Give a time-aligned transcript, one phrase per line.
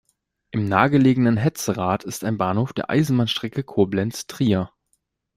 [0.49, 4.71] Im nahegelegenen Hetzerath ist ein Bahnhof der Eisenbahnstrecke Koblenz–Trier.